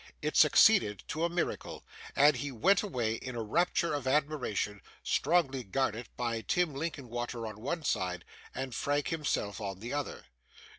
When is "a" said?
1.25-1.29, 3.35-3.43